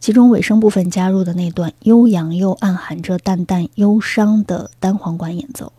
[0.00, 5.72] 其中尾声部分加入的那段悠扬又暗含着淡淡忧伤的单簧管演奏，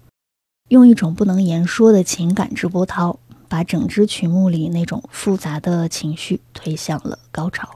[0.70, 7.68] 用一种不能言说的情感之波涛，把整支曲目里那种复杂的情绪推向了高潮。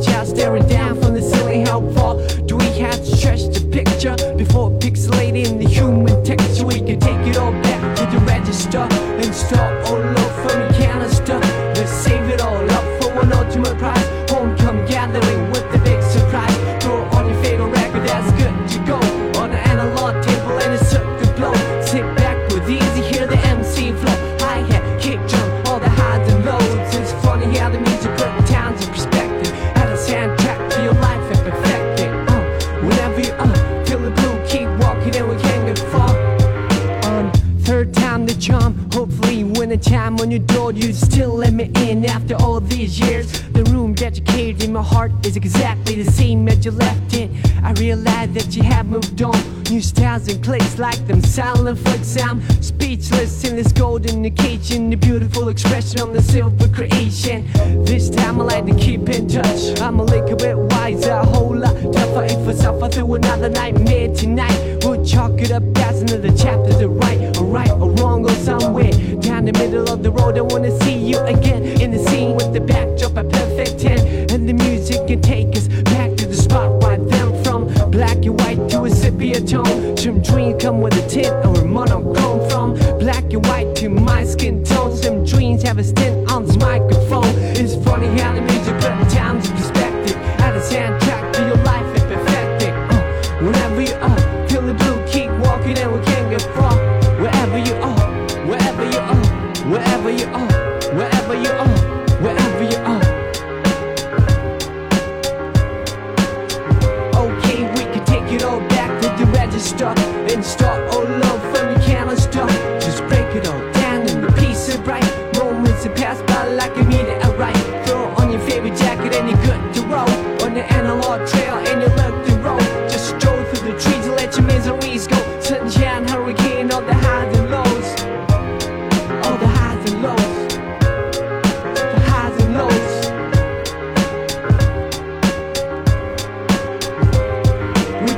[0.00, 1.66] Child staring down from the ceiling.
[1.66, 6.66] How far do we have to stretch the picture before pixelating the human texture?
[6.66, 10.67] We can take it all back to the register and start all over
[51.74, 52.57] them silent flicks.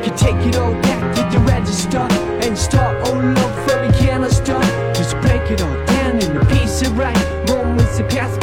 [0.03, 1.99] Can take it all back to the register
[2.45, 4.59] and start all over from the canister.
[4.95, 7.19] Just break it all down in a piece of right.
[7.47, 8.40] Moments pass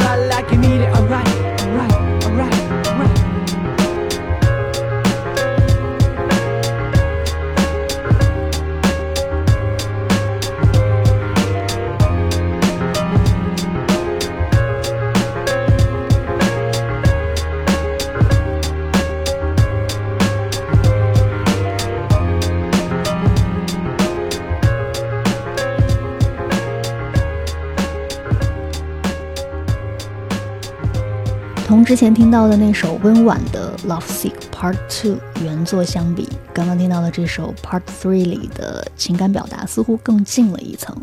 [31.88, 40.94] 之前听到的那首温婉的《Love Sick Part Two》原作相比，刚刚听到的这首 Part Three 里的情感表达似乎更近了一层，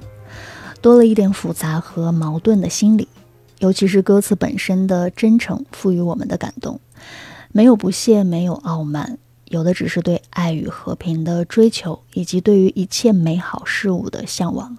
[0.81, 3.07] 多了一点复杂和矛盾的心理，
[3.57, 6.79] 尤其是歌词本身的真诚赋予我们的感动，
[7.51, 14.77] 没有不屑，没有傲慢，有的只是对爱与和平的追求，以及对于一切美好事物的向往。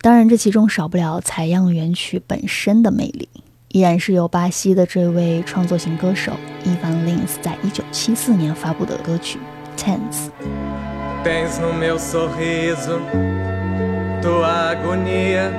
[0.00, 3.28] 当然，这其中少不了采样原曲本身的魅力。
[3.72, 6.32] 依然是由巴西的这位创作型歌手
[6.64, 9.38] Ivan Lins 在一九七四年发布的歌曲
[9.80, 10.28] 《Tense》。
[11.22, 12.98] Tens no meu sorriso
[14.22, 15.52] tua agonia.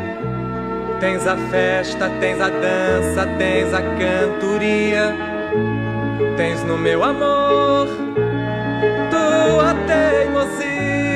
[0.99, 5.15] Tens a festa, tens a dança, tens a cantoria.
[6.35, 7.87] Tens no meu amor
[9.09, 11.10] tua teimosia.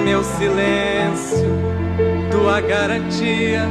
[0.00, 1.60] Meu silêncio
[2.30, 3.66] tua garantia.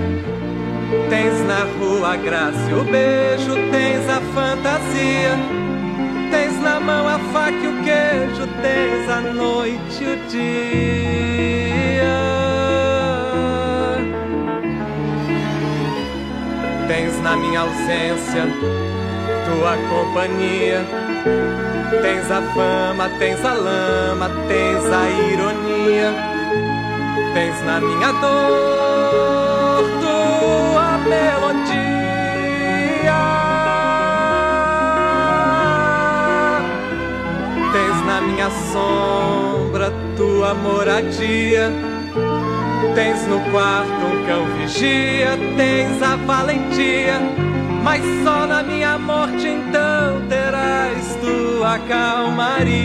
[1.09, 5.37] Tens na rua a graça e o beijo, tens a fantasia.
[6.31, 10.49] Tens na mão a faca e o queijo, tens a noite e o dia.
[16.87, 18.45] Tens na minha ausência
[19.49, 20.85] tua companhia.
[22.01, 26.13] Tens a fama, tens a lama, tens a ironia.
[27.33, 31.89] Tens na minha dor tua melodia.
[37.73, 41.71] Tens na minha sombra tua moradia.
[42.95, 47.19] Tens no quarto um cão vigia, tens a valentia
[47.89, 52.79] mas só na minha morte então terás tua calmaria.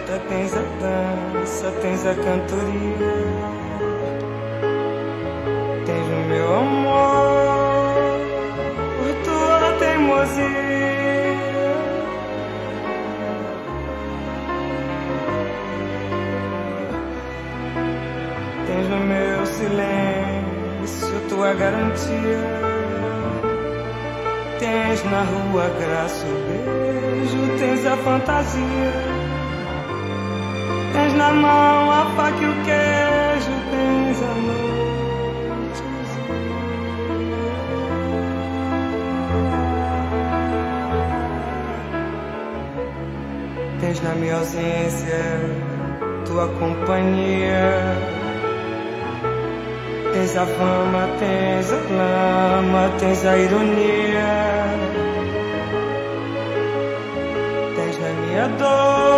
[0.00, 3.14] festa, tens a dança, tens a cantoria.
[5.86, 8.00] Tens o meu amor
[9.00, 10.70] a tua teimosia.
[18.66, 22.70] Tens no meu silêncio tua garantia.
[24.58, 29.19] Tens na rua graça, o beijo, tens a fantasia.
[30.92, 35.82] Tens na mão a faca e o queijo, tens a noite.
[43.80, 45.70] Tens na minha ausência
[46.30, 47.96] tua companhia.
[50.12, 54.30] Tens a fama, tens a lama, tens a ironia.
[57.76, 59.09] Tens na minha dor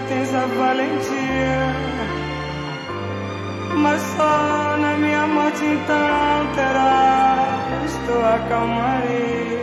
[0.00, 1.74] tens a valentia,
[3.76, 9.61] mas só na minha morte então terás tua calmaria.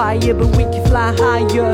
[0.00, 1.69] Fire, but we can fly higher.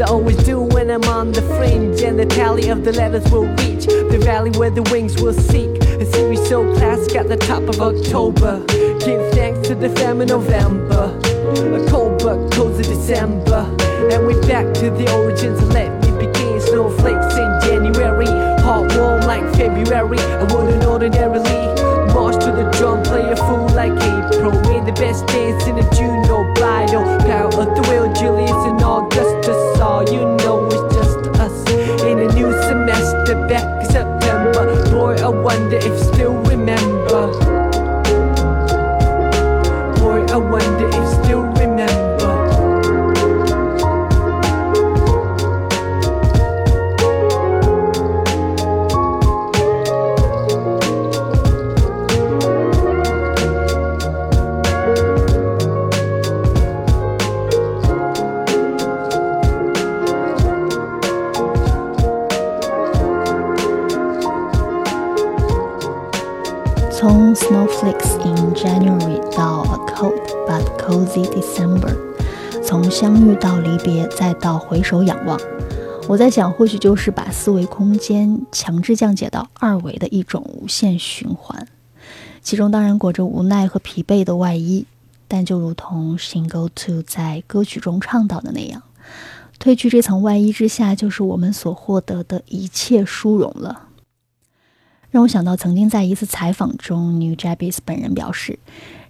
[0.00, 2.02] I always do when I'm on the fringe.
[2.02, 5.82] And the tally of the letters will reach the valley where the wings will seek.
[5.82, 8.64] A series so classic at the top of October.
[9.00, 11.18] Give thanks to the famine November.
[11.74, 13.66] A cold but cozy December.
[14.12, 15.60] And we're back to the origins.
[15.74, 16.60] Let me begin.
[16.60, 18.26] Snowflakes in January.
[18.62, 20.18] Hot warm like February.
[20.18, 21.88] I wouldn't ordinarily.
[22.14, 24.52] March to the drum, play a fool like April.
[24.62, 27.04] Made the best dance in June or bridal.
[27.26, 27.84] Power of the
[67.48, 71.96] Snowflakes in January 到 A Cold but Cozy December，
[72.62, 75.40] 从相遇到离别，再到回首仰望，
[76.06, 81.66] 我在想，或许就是把四维空间强制降解到二维的一种无限循环，
[82.42, 84.84] 其中当然裹着无奈和疲惫的外衣，
[85.26, 88.82] 但就如同 Single Two 在歌曲中倡导的那样，
[89.58, 93.84] 褪去这层外衣之下，就是我们所获得的一切殊荣了。
[95.10, 98.58] 让我想到曾经在一次采访中 New Jabez 本人表示，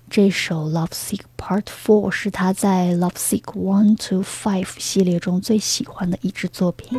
[0.08, 6.98] 这首 Love Sick Part Four 是他在 Love Sick One to Five 系列中最喜欢的一支作品。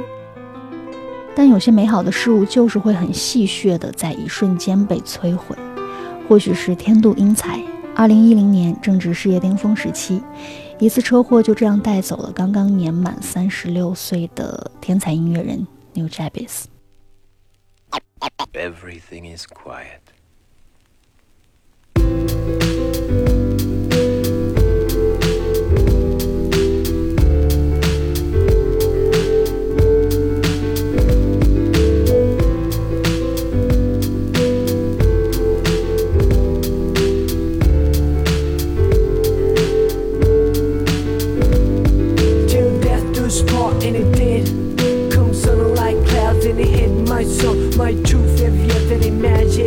[1.33, 5.55] 但有些美好的事物就是会很戏谑的在一瞬间被摧毁，
[6.27, 7.63] 或许是天妒英才。
[7.95, 10.21] 二零一零年正值事业巅峰时期，
[10.77, 16.65] 一次车祸就这样带走了刚刚年满三十六岁的天才音乐人 New Jabez。
[18.53, 20.11] Everything is quiet.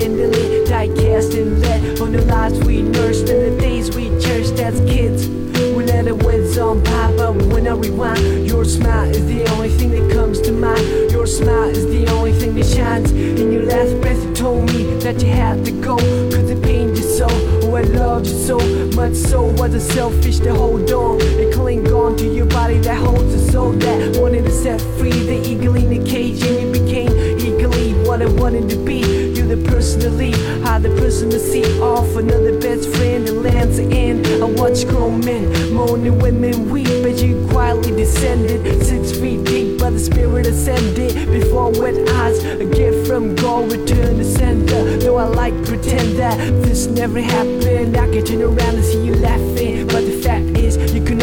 [0.02, 0.34] Imagined.
[0.34, 4.58] The lit die and let on the lives we nursed and the days we cherished
[4.58, 5.28] as kids.
[5.28, 9.70] We let the whiz on by, but when I rewind, your smile is the only
[9.70, 11.10] thing that comes to mind.
[11.10, 13.10] Your smile is the only thing that shines.
[13.12, 16.96] In your last breath, you told me that you had to go, cause it pained
[16.96, 17.26] you so.
[17.62, 18.58] Oh, I loved you so
[18.96, 22.96] much, so was it selfish to hold on and cling on to your body that
[22.96, 26.82] holds a soul that wanted to set free the eagle in the cage, and you
[26.82, 29.21] became eagerly what I wanted to be.
[29.52, 33.78] You're the person to I the person to see off another best friend and lands
[33.78, 34.26] end.
[34.26, 39.90] I watch grown men moaning, women weep as you quietly descended six feet deep, but
[39.90, 42.42] the spirit ascended before wet eyes.
[42.42, 44.96] A gift from God, return to sender.
[44.96, 49.16] Though I like pretend that this never happened, I can turn around and see you
[49.16, 50.71] laughing, but the fact is could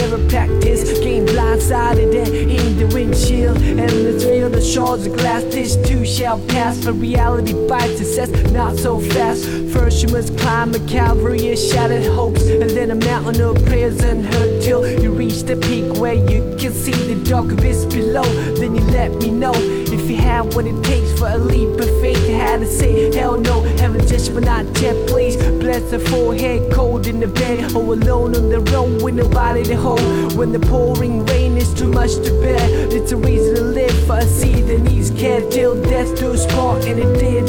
[0.01, 0.83] never practice.
[0.99, 5.43] Getting blindsided and in the windshield, and let's feel the shards of glass.
[5.43, 7.99] This too shall pass, but reality bites.
[7.99, 9.45] It says not so fast.
[9.73, 13.99] First you must climb a Calvary of shattered hopes, and then a mountain of prayers
[14.03, 18.23] unheard till you reach the peak where you can see the dark abyss below.
[18.55, 19.78] Then you let me know
[20.09, 22.17] if you have what it takes for a leap of faith.
[22.27, 24.95] You had to say hell no, heaven just but not yet.
[25.07, 29.63] Please bless the forehead, cold in the bed, or alone on the road with nobody
[29.65, 30.35] to hold.
[30.35, 32.59] When the pouring rain is too much to bear,
[32.91, 36.45] it's a reason to live for a seed that needs care till death do us
[36.53, 37.45] part, and it did.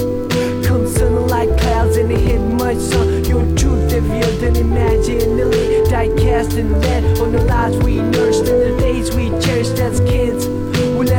[0.66, 3.24] Come sun like clouds and it hit my son.
[3.24, 5.38] Your truth imagined.
[5.38, 9.30] The lit die cast and lead on the lives we nursed and the days we
[9.40, 10.39] cherished as kids.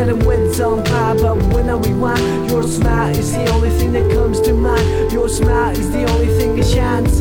[0.01, 3.69] We let them win some by, but when I rewind, your smile is the only
[3.69, 5.11] thing that comes to mind.
[5.11, 7.19] Your smile is the only thing that shines.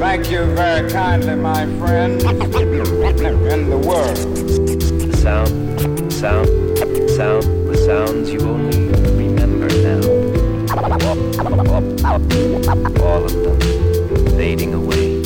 [0.00, 2.20] Thank you very kindly, my friend.
[3.52, 4.16] In the world.
[4.16, 6.48] The sound, sound,
[7.12, 8.85] sound, the sounds you only
[12.16, 13.60] All of them
[14.38, 15.16] fading away.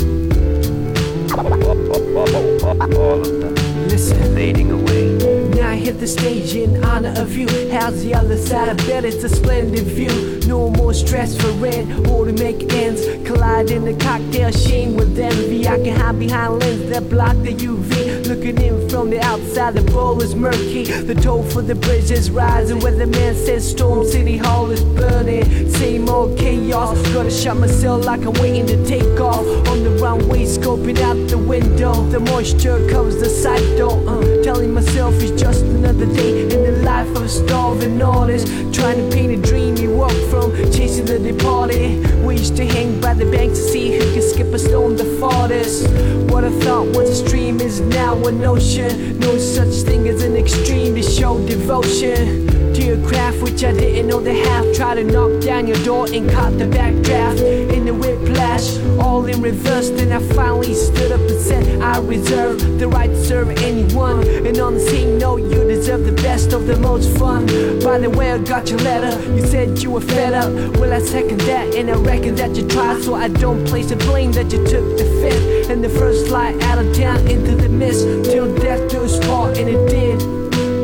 [2.96, 3.54] All of them
[3.86, 4.34] Listen.
[4.34, 5.12] fading away.
[5.54, 7.46] Now I hit the stage in honor of you.
[7.70, 8.70] How's the other side?
[8.70, 10.40] I bet it's a splendid view.
[10.48, 13.06] No more stress for rent or to make ends.
[13.24, 15.68] Collide in the cocktail sheen with envy.
[15.68, 17.99] I can hide behind lens that block the UV.
[18.30, 20.84] Looking in from the outside, the bowl is murky.
[20.84, 22.78] The toll for the bridge is rising.
[22.78, 25.68] Where the man says Storm City Hall is burning.
[25.68, 26.96] Same old chaos.
[27.12, 29.44] Gotta shut myself like I'm waiting to take off.
[29.66, 31.92] On the runway, scoping out the window.
[32.10, 33.98] The moisture covers the sight door.
[34.08, 38.46] Uh, telling myself it's just another day in the life of a starving artist.
[38.72, 42.24] Trying to paint a dream you walk from, chasing the departed.
[42.24, 45.18] We used to hang by the bank to see who can skip a stone the
[45.18, 45.90] farthest.
[46.30, 47.39] What I thought was a stream
[47.80, 49.18] now an ocean.
[49.18, 54.08] No such thing as an extreme to show devotion to your craft, which I didn't
[54.08, 54.64] know the half.
[54.74, 59.40] Try to knock down your door and caught the backdraft in the whiplash, all in
[59.40, 59.88] reverse.
[59.90, 64.26] Then I finally stood up and said, I reserve the right to serve anyone.
[64.46, 67.46] And on the scene, no, you deserve the best of the most fun.
[67.80, 69.12] By the way, I got your letter.
[69.34, 70.50] You said you were fed up.
[70.76, 73.96] Well, I second that, and I reckon that you tried, so I don't place the
[73.96, 77.68] blame that you took the fifth and the first flight out of town into the
[77.68, 80.20] mist till death do us part, and it did.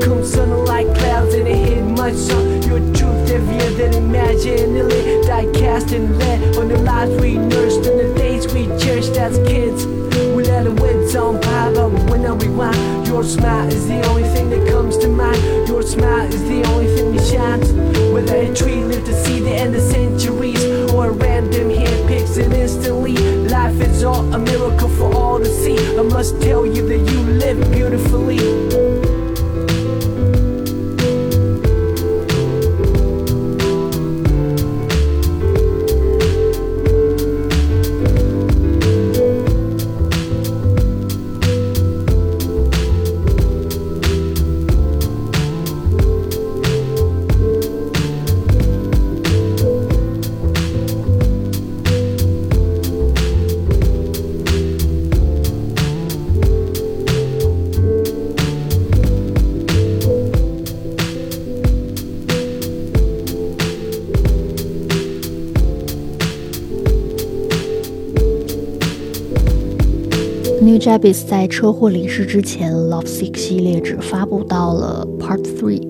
[0.03, 2.56] Come sun like clouds and it hit my son.
[2.77, 4.77] Your truth heavier than imagined.
[4.77, 6.13] The lit die cast and
[6.59, 9.87] on the lives we nursed and the days we cherished as kids.
[9.87, 14.25] We let the winds on by, but when I rewind, your smile is the only
[14.25, 15.39] thing that comes to mind.
[15.67, 17.73] Your smile is the only thing that shines.
[18.13, 20.63] Whether a tree lived to see the end of centuries
[20.93, 23.15] or a random hand picks it instantly.
[23.49, 25.79] Life is all a miracle for all to see.
[25.97, 28.96] I must tell you that you live beautifully.
[70.87, 75.83] Jabez 在车祸离世之前，Love Sick 系列只发布到了 Part Three。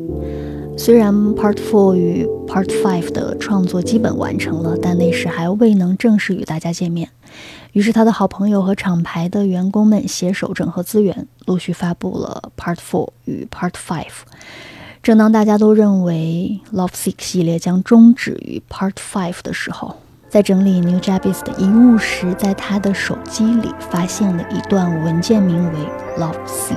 [0.79, 7.11] 虽然 Part Four 与 Part Five 的创作基本完成了，但那时还未能正式与大家见面。
[7.73, 14.25] 于是他的好朋友和厂牌的员工们携手整合资源，陆续发布了 Part Four 与 Part Five。
[15.03, 19.97] 正当大家都认为 Love Sick 系列将终止于 Part Five 的时候，
[20.29, 25.79] 在整理 New Jabez 的遗物时，在他的手机里发现了一段文件，名为
[26.19, 26.77] Love Sick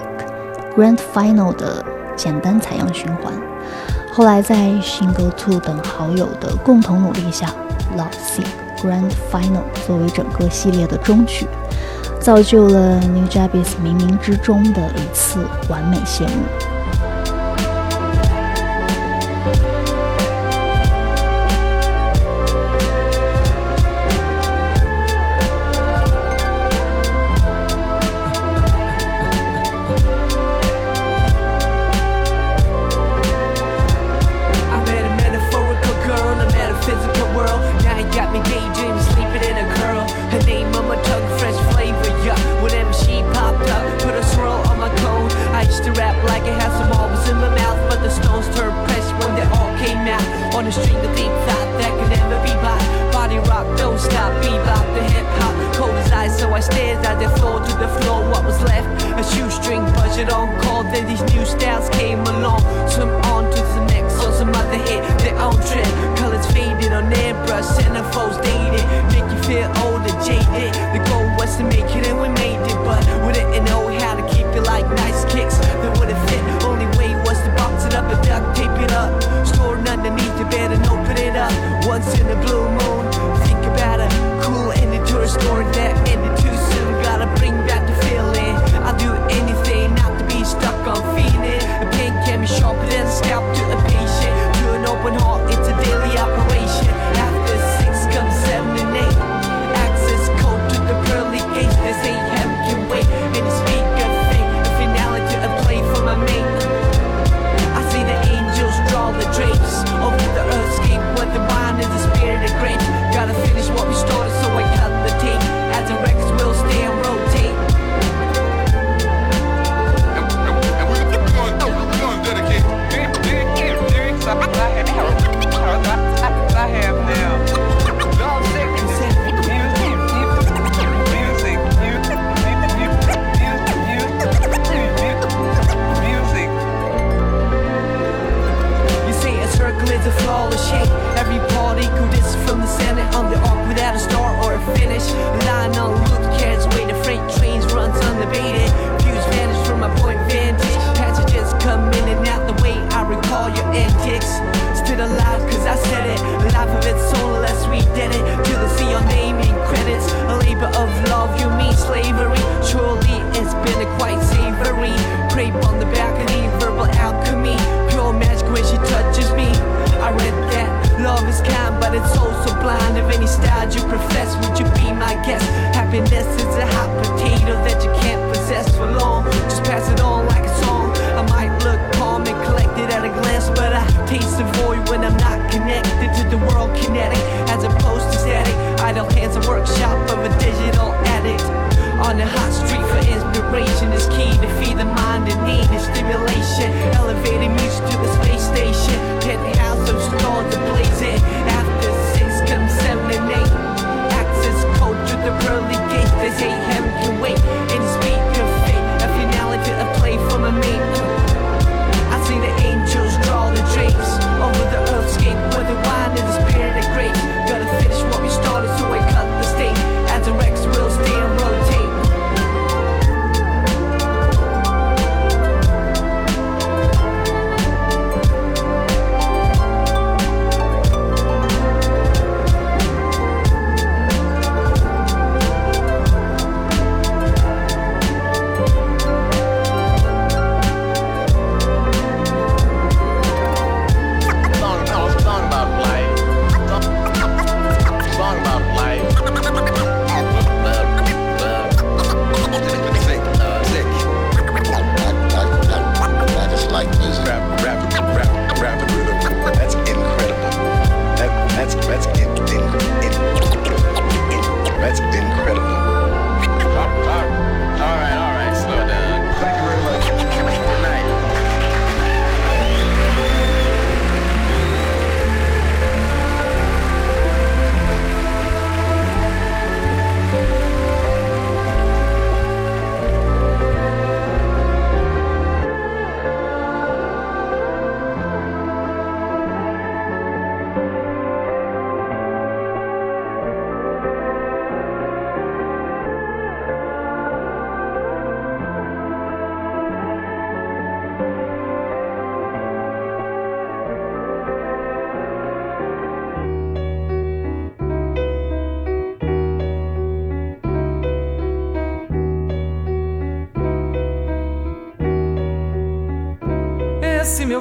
[0.78, 1.84] Grand Final 的
[2.16, 3.34] 简单采样循环。
[4.14, 7.48] 后来在 Single Two 等好友的共同努力下
[7.98, 8.46] ，Love Sick
[8.78, 11.48] Grand Final 作为整个系列的终曲，
[12.20, 16.69] 造就了 New Jabez 冥冥之中的一次完美谢幕。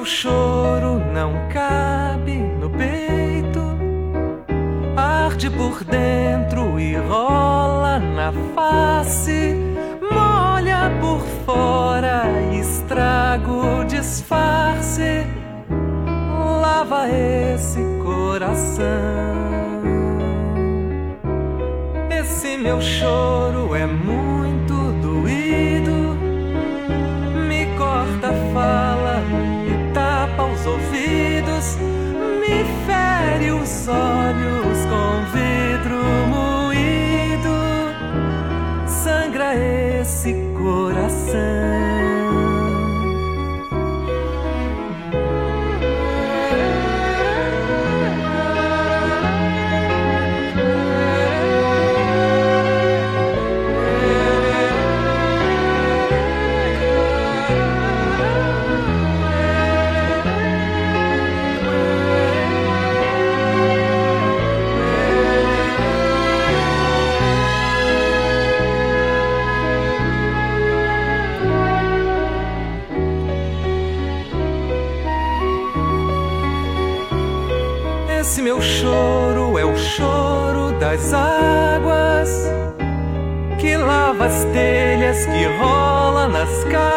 [0.09, 0.38] Esse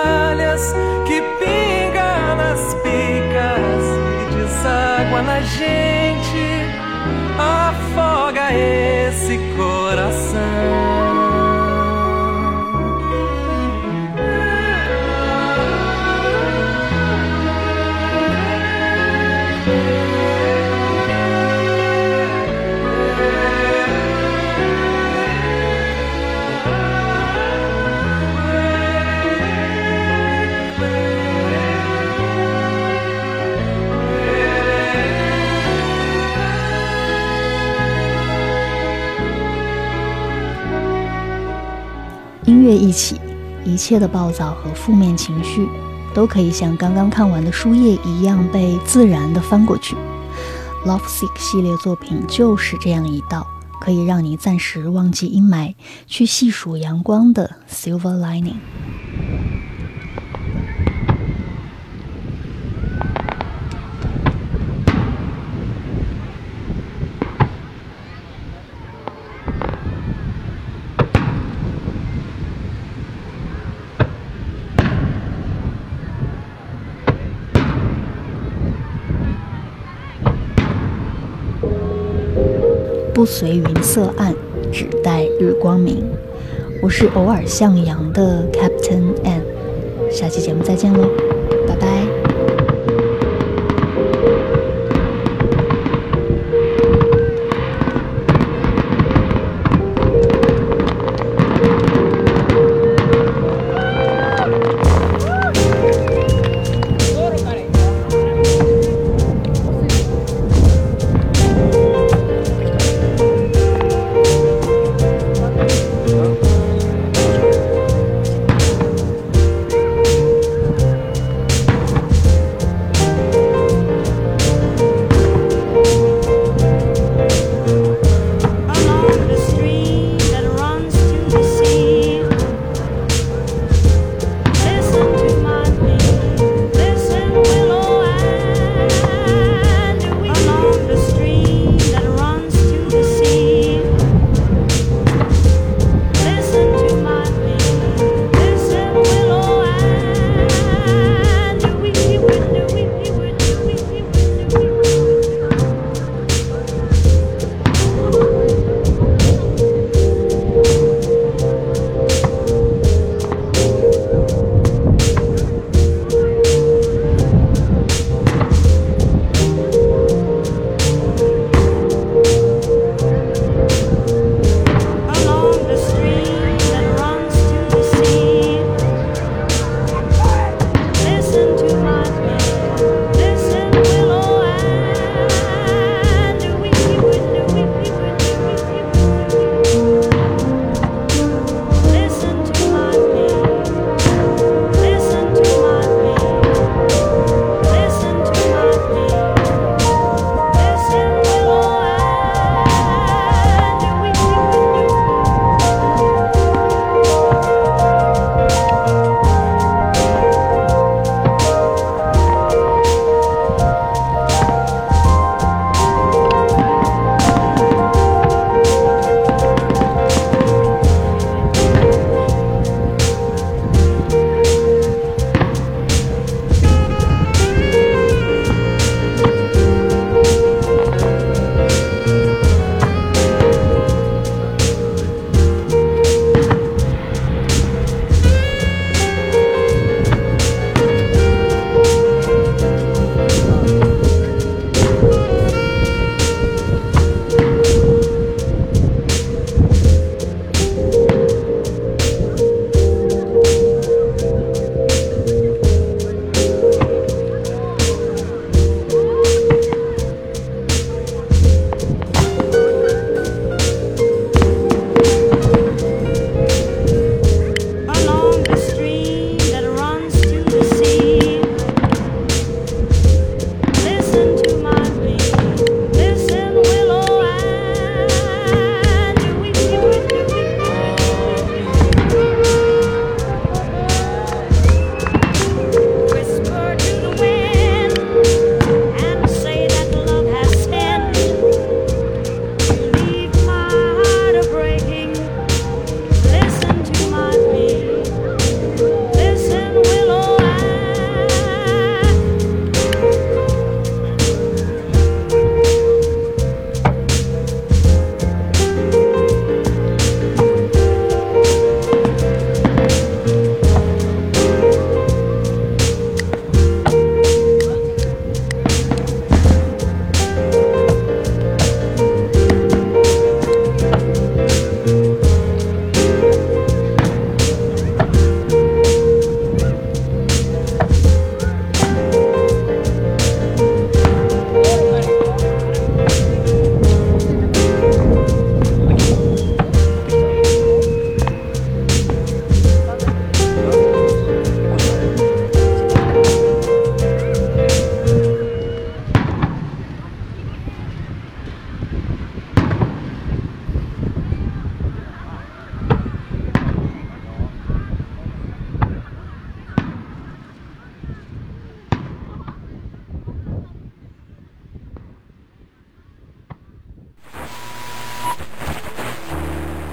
[0.03, 0.75] nas calhas,
[1.07, 3.85] que pinga nas picas
[4.21, 6.45] e deságua na gente,
[7.39, 10.22] afoga esse coração.
[42.77, 43.21] 一起，
[43.65, 45.69] 一切的暴躁和负面情绪
[46.15, 49.97] 都可以像刚刚看完的书页一样被自然的翻过去。
[50.85, 53.47] Love Sick 系列作品就是这样一道
[53.81, 55.75] 可以让你暂时忘记阴霾，
[56.07, 58.57] 去细数阳光的 Silver Lining。
[83.23, 84.35] 不随云色暗，
[84.73, 86.03] 只待日光明。
[86.83, 89.41] 我是偶尔向阳的 Captain N，
[90.11, 91.09] 下期节目再见喽，
[91.69, 92.12] 拜拜。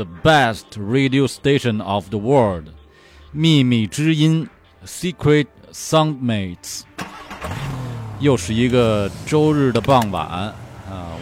[0.00, 2.68] The best radio station of the world，
[3.32, 4.48] 秘密之音
[4.86, 6.84] ，Secret Soundmates。
[8.18, 10.54] 又是一个周日的傍晚啊，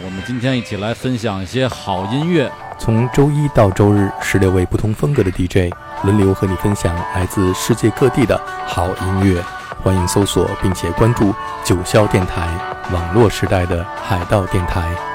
[0.01, 2.49] 我们今天一起来分享一些好音乐。
[2.79, 5.75] 从周一到周日，十六位不同风格的 DJ
[6.05, 9.43] 轮流和你分享来自世界各地的好音乐。
[9.83, 11.35] 欢迎搜索并且关注
[11.65, 12.47] 九霄电台，
[12.93, 15.08] 网络时代的海盗电台。